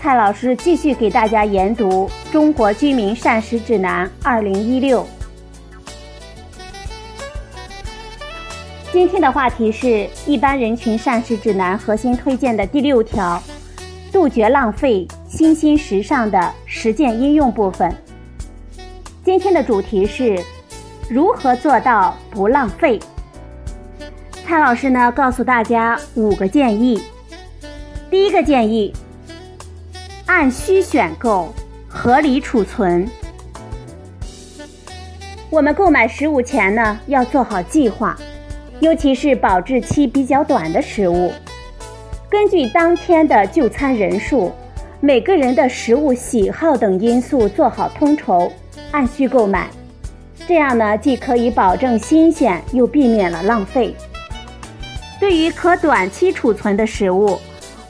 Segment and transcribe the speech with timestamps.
[0.00, 5.02] 蔡老师继续给大家研读《中国居民膳食指南（二零一六）》。
[8.92, 13.42] 今天的话题是一般人群膳食指南核心推荐的第六条：
[14.12, 17.92] 杜绝浪费，新兴时尚的实践应用部分。
[19.24, 20.40] 今天的主题是
[21.10, 23.00] 如何做到不浪费。
[24.46, 27.02] 蔡老师呢，告诉大家五个建议。
[28.08, 28.94] 第一个建议：
[30.28, 31.54] 按需选购，
[31.88, 33.08] 合理储存。
[35.48, 38.14] 我们购买食物前呢，要做好计划，
[38.78, 41.32] 尤其是保质期比较短的食物。
[42.28, 44.52] 根据当天的就餐人数、
[45.00, 48.52] 每个人的食物喜好等因素做好统筹。
[48.90, 49.68] 按需购买，
[50.46, 53.94] 这样呢既可以保证新鲜，又避免了浪费。
[55.18, 57.38] 对于可短期储存的食物，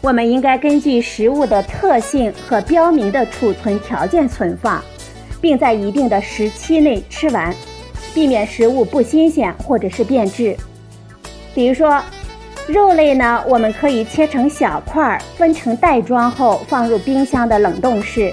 [0.00, 4.82] 我们应该根据食物的特性和标明的储存条件存放，
[5.40, 7.52] 并在一定的时期内吃完，
[8.14, 10.56] 避免食物不新鲜或者是变质。
[11.52, 12.00] 比如说，
[12.68, 18.32] 肉类呢，我们可以切成小块，分成袋装后放入冰箱的冷冻室。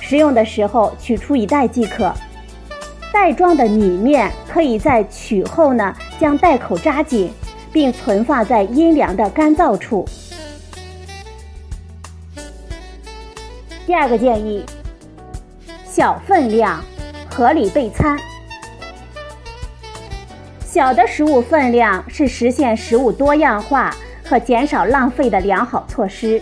[0.00, 2.12] 食用的时候取出一袋即可。
[3.10, 7.32] 袋装的米面可以在取后呢，将袋口扎紧，
[7.72, 10.04] 并存放在阴凉的干燥处。
[13.90, 14.64] 第二个建议：
[15.84, 16.80] 小分量，
[17.28, 18.16] 合理备餐。
[20.64, 23.92] 小的食物分量是实现食物多样化
[24.24, 26.40] 和减少浪费的良好措施。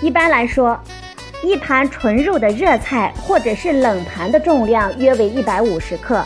[0.00, 0.78] 一般来说。
[1.42, 6.24] 一盘纯肉的热菜或者是冷盘的重量约为一百五十克，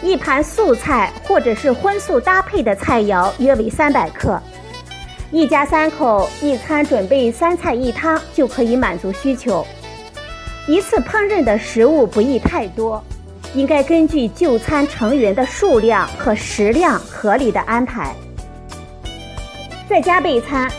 [0.00, 4.40] 一盘素菜或者是荤素搭配的菜肴约为三百克。
[5.30, 9.66] 一家三口一餐准备三菜一汤就可以满足需求。
[10.66, 13.02] 一次烹饪的食物不宜太多，
[13.54, 18.14] 应该根据就餐成员的数量和食量合理的安排。
[19.88, 20.70] 在家备餐。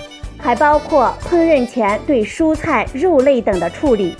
[0.41, 4.15] 还包括烹饪前对蔬菜、肉类等的处理，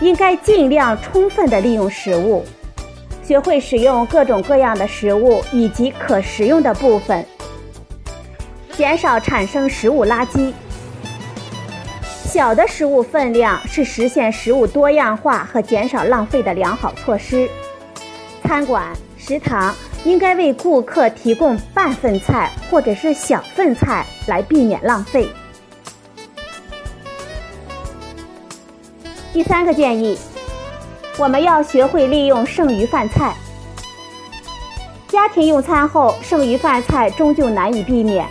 [0.00, 2.42] 应该尽量充分的利用食物，
[3.22, 7.22] 学会使用各种各样的食物以及可食用的部分，
[8.76, 10.52] 减少产生食物垃圾。
[12.24, 17.48] 小的食物分量是实现食物多样化和减少浪费的良好措施。
[18.42, 19.74] 餐馆、食堂。
[20.04, 25.28] 应该为顾客提供半份菜或者是小份菜，来避免浪费。
[29.32, 30.16] 第三个建议，
[31.18, 33.34] 我们要学会利用剩余饭菜。
[35.08, 38.28] 家庭用餐后，剩余饭菜终究难以避免，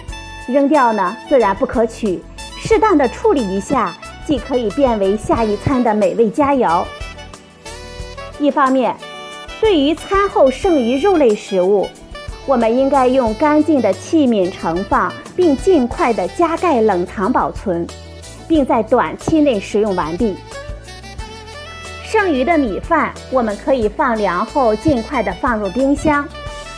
[0.47, 2.23] 扔掉呢自然不可取。
[2.57, 3.95] 适当的处理一下，
[4.25, 6.83] 既可以变为下一餐的美味佳肴。
[8.39, 8.95] 一方面。
[9.61, 11.87] 对于餐后剩余肉类食物，
[12.45, 17.87] 我们应该用干净的器皿盛放，并尽快的加盖冷藏保存，
[18.49, 20.35] 并在短期内食用完毕。
[22.03, 26.27] 剩余的米饭，我们可以放凉后尽快的放入冰箱，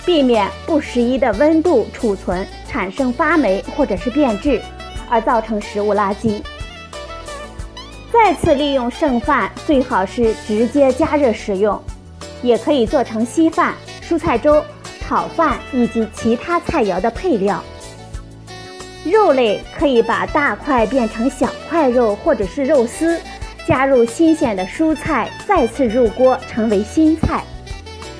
[0.07, 4.61] 避免不适宜的温度储存产生发霉或者是变质，
[5.09, 6.41] 而造成食物垃圾。
[8.09, 11.77] 再次利用剩饭，最好是直接加热食用。
[12.41, 14.63] 也可以做成稀饭、蔬菜粥、
[15.01, 17.61] 炒饭以及其他菜肴的配料。
[19.03, 23.19] 肉类可以把大块变成小块肉或者是肉丝，
[23.67, 27.43] 加入新鲜的蔬菜，再次入锅成为新菜。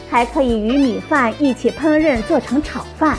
[0.09, 3.17] 还可以与米饭一起烹饪做成炒饭。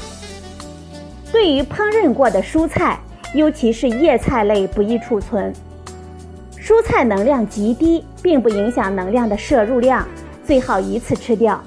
[1.31, 2.99] 对于烹饪过的蔬菜，
[3.35, 5.53] 尤其是叶菜类，不宜储存。
[6.59, 10.07] 蔬菜能量极低，并不影响能量的摄入量。
[10.45, 11.63] 最好一次吃掉。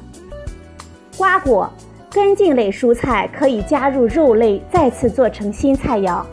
[1.16, 1.72] 瓜果、
[2.10, 6.24] 根茎类蔬菜可以加入肉类，再次做成新菜肴。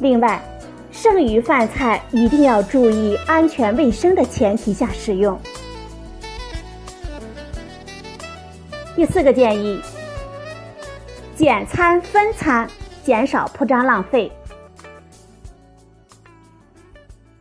[0.00, 0.42] 另外，
[0.90, 5.38] 剩余饭菜一定要注意安全卫生的前提下使用。
[9.00, 9.80] 第四个建议：
[11.34, 12.68] 简餐分餐，
[13.02, 14.30] 减少铺张浪费。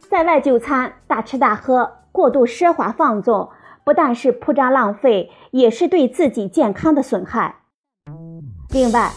[0.09, 3.49] 在外就餐、大吃大喝、过度奢华放纵，
[3.83, 7.53] 不但是铺张浪费，也是对自己健康的损害。
[8.69, 9.11] 另外，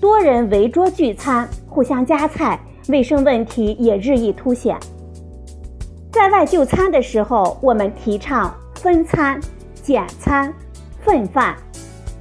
[0.00, 2.58] 多人围桌聚餐，互相夹菜，
[2.88, 4.76] 卫生问题也日益凸显。
[6.10, 9.40] 在外就餐的时候，我们提倡分餐、
[9.80, 10.52] 简餐、
[11.04, 11.56] 分饭，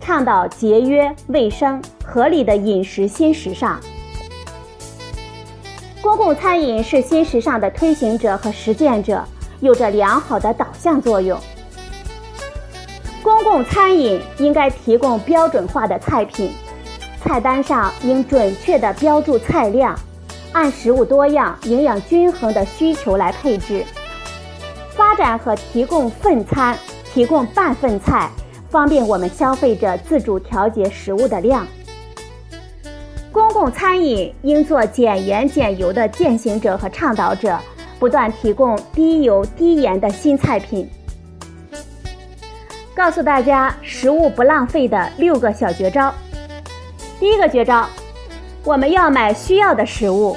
[0.07, 3.77] 倡导节约、卫生、合理的饮食新时尚。
[6.01, 9.21] 公共餐饮是新时尚的推行者和实践者，
[9.59, 11.38] 有着良好的导向作用。
[13.21, 16.54] 公共餐饮应该提供标准化的菜品，
[17.21, 19.94] 菜单上应准确地标注菜量，
[20.54, 23.83] 按食物多样、营养均衡的需求来配置。
[24.95, 26.77] 发展和提供份餐，
[27.13, 28.31] 提供半份菜，
[28.69, 31.65] 方便我们消费者自主调节食物的量。
[33.31, 37.57] 公共餐饮应做减盐减油的践行者和倡导者，
[37.99, 40.89] 不断提供低油低盐的新菜品。
[42.95, 46.11] 告诉大家食物不浪费的六个小绝招。
[47.19, 47.87] 第一个绝招，
[48.63, 50.35] 我们要买需要的食物。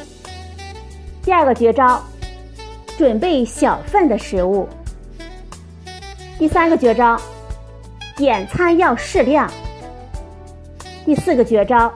[1.22, 2.02] 第二个绝招，
[2.98, 4.68] 准备小份的食物。
[6.38, 7.18] 第三个绝招，
[8.20, 9.50] 点餐要适量。
[11.06, 11.90] 第四个绝招。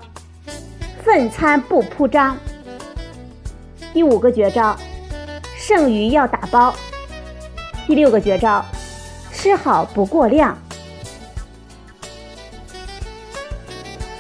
[1.03, 2.35] 份餐不铺张。
[3.93, 4.75] 第五个绝招，
[5.55, 6.75] 剩余要打包。
[7.87, 8.65] 第六个绝招，
[9.35, 10.57] 吃好不过量。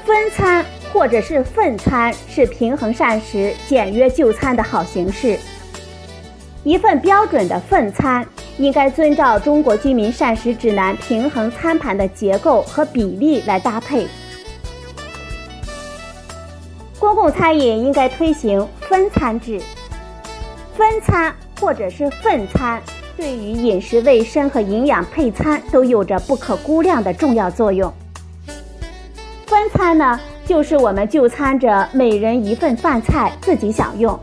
[0.04, 0.62] 分餐
[0.92, 5.38] 或者是份餐是平衡膳食、简约就餐的好形式。
[6.64, 8.26] 一份标准的份餐
[8.58, 14.06] 应该遵照中国居民膳食指南平衡餐盘的结构和比例来搭配。
[16.98, 19.60] 公共餐饮应该推行分餐制，
[20.76, 22.82] 分餐或者是份餐，
[23.16, 27.92] 对于饮食卫生和营养配餐都有着不可估量的重要作用。
[29.46, 34.18] 分餐呢，就是我们就餐者每人一份饭菜自己享用，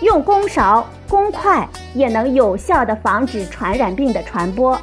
[0.00, 4.80] 用公勺、公筷也能有效的防止传染病的传播。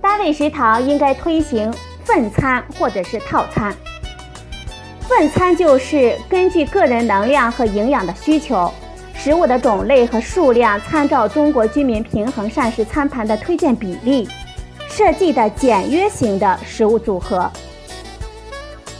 [0.00, 1.72] 单位食堂应该推行
[2.04, 3.74] 份餐或者是套餐。
[5.00, 8.72] 份餐就是根据个人能量和营养的需求，
[9.14, 14.28] 食物的种类和数量参照中国居民平衡膳食餐盘的推荐比例，
[14.88, 17.50] 设计的简约型的食物组合。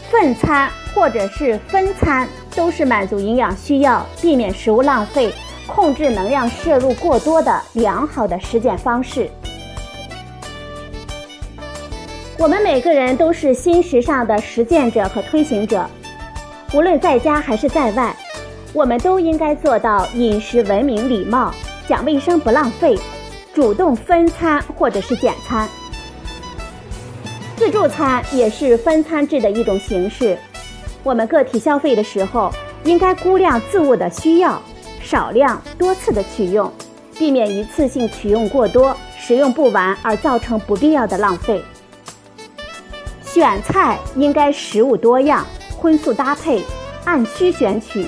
[0.09, 5.33] 份餐或者是分餐，都是满足营养需要、避免食物浪费、
[5.73, 9.29] 控制能量摄入过多的良好的实践方式。
[12.37, 15.85] 我们每个人都是新时尚的实践者和推行者。
[16.73, 18.15] 无论在家还是在外，
[18.73, 21.53] 我们都应该做到饮食文明、礼貌、
[21.87, 22.97] 讲卫生、不浪费，
[23.53, 25.67] 主动分餐或者是简餐。
[27.55, 30.37] 自助餐也是分餐制的一种形式。
[31.03, 32.51] 我们个体消费的时候，
[32.83, 34.59] 应该估量自我的需要，
[35.03, 36.71] 少量多次的取用，
[37.17, 41.63] 避免一次性取用过多，使用不完而造成不必要的浪费。
[43.23, 45.45] 选菜应该食物多样。
[45.77, 46.61] 荤素搭配，
[47.05, 48.05] 按需选取，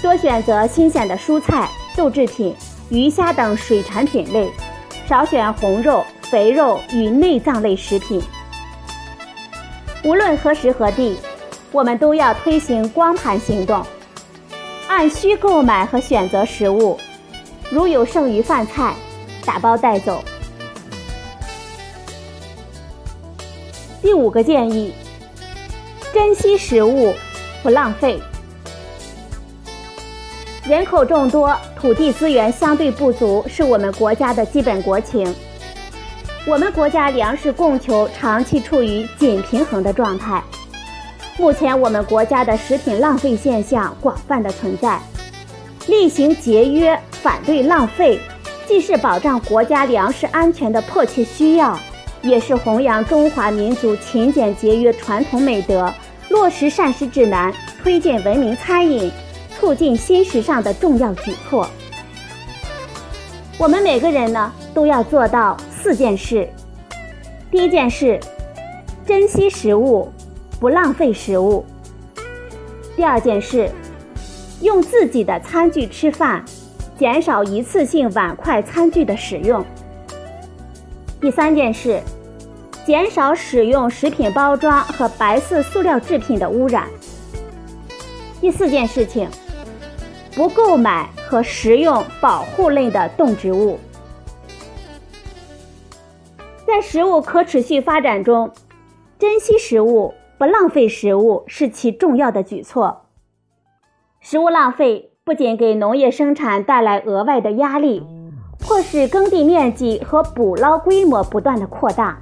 [0.00, 2.54] 多选择新鲜的蔬菜、豆制品、
[2.88, 4.48] 鱼虾等水产品类，
[5.08, 8.22] 少选红肉、肥肉与内脏类食品。
[10.04, 11.16] 无论何时何地，
[11.72, 13.84] 我们都要推行光盘行动，
[14.88, 16.98] 按需购买和选择食物，
[17.70, 18.94] 如有剩余饭菜，
[19.44, 20.24] 打包带走。
[24.00, 24.94] 第五个建议。
[26.14, 27.14] 珍惜食物，
[27.62, 28.18] 不浪费。
[30.64, 35.32] 人口众多，土地资源相对不足，是我们国家的基本国情。
[36.46, 40.42] 我们国家粮食供求长期处于紧平衡的状态。
[41.38, 44.98] 目前，我们国家的食品浪费现象广泛的存在。
[45.86, 48.18] 厉行节约，反对浪费，
[48.66, 51.78] 既是保障国家粮食安全的迫切需要。
[52.20, 55.94] 也是弘扬中华民族勤俭节约传统美德、
[56.30, 59.08] 落实膳食指南、推进文明餐饮、
[59.56, 61.70] 促进新时尚的重要举措。
[63.56, 66.48] 我们每个人呢，都要做到四件事：
[67.52, 68.18] 第一件事，
[69.06, 70.12] 珍惜食物，
[70.60, 71.64] 不浪费食物；
[72.96, 73.70] 第二件事，
[74.60, 76.44] 用自己的餐具吃饭，
[76.98, 79.64] 减少一次性碗筷餐具的使用。
[81.20, 82.00] 第三件事，
[82.84, 86.88] 减少使用食品包装和白色塑料制品的污染。
[88.40, 89.28] 第四件事情，
[90.34, 93.78] 不购买和食用保护类的动植物。
[96.66, 98.50] 在食物可持续发展中，
[99.18, 103.06] 珍惜食物、不浪费食物是其重要的举措。
[104.20, 108.06] 食物浪费不仅给农业生产带来额外的压力，
[108.60, 112.16] 迫使耕地面积和捕捞规模不断的扩大，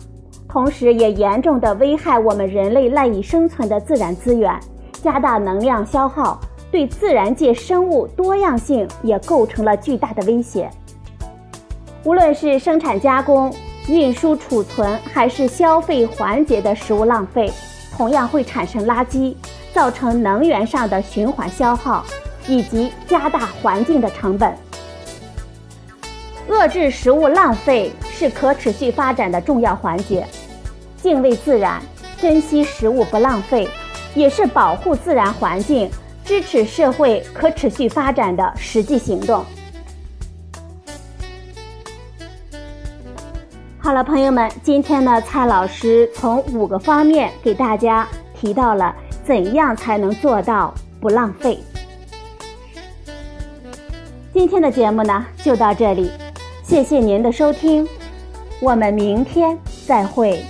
[0.48, 4.58] 同时也严重的危害我们人类赖以生存的自然资源，
[4.94, 6.40] 加大能量消耗。
[6.68, 10.68] 对自然界生物多样性也构成了巨大的威胁。
[12.02, 13.54] 无论是生产加工、
[13.88, 17.50] 运输储存，还是消费环节的食物浪费，
[17.96, 19.34] 同样会产生垃圾，
[19.72, 22.04] 造成能源上的循环消耗，
[22.46, 24.54] 以及加大环境的成本。
[26.50, 30.26] 遏制食物浪费是可持续发展的重要环节。
[31.02, 31.80] 敬畏自然，
[32.20, 33.66] 珍惜食物不浪费，
[34.14, 35.90] 也是保护自然环境。
[36.22, 39.44] 支持社会可持续发展的实际行动。
[43.86, 48.92] 好了，朋友们，今天呢，蔡老师从五个方面给大家提到了
[49.24, 51.60] 怎样才能做到不浪费。
[54.34, 56.10] 今天的节目呢，就到这里，
[56.64, 57.86] 谢谢您的收听，
[58.60, 60.44] 我们明天再会。